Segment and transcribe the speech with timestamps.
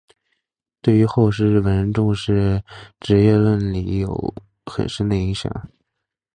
[0.81, 2.63] 对于后世日本人重视
[2.99, 4.33] 职业伦理有
[4.65, 5.69] 很深的影响。